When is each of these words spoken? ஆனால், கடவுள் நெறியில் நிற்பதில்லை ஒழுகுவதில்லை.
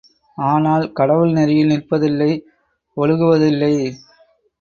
ஆனால், 0.37 0.85
கடவுள் 0.91 1.31
நெறியில் 1.31 1.69
நிற்பதில்லை 1.69 2.29
ஒழுகுவதில்லை. 2.97 3.73